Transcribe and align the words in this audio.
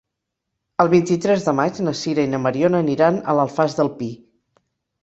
El 0.83 0.89
vint-i-tres 0.93 1.45
de 1.49 1.53
maig 1.59 1.83
na 1.89 1.95
Sira 2.01 2.27
i 2.29 2.33
na 2.33 2.41
Mariona 2.47 2.83
aniran 2.87 3.21
a 3.35 3.39
l'Alfàs 3.43 3.79
del 3.83 3.95
Pi. 4.03 4.15